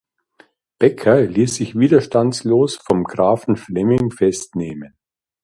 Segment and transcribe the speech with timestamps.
[0.79, 4.95] Becker ließ sich widerstandslos vom Grafen Flemming festnehmen.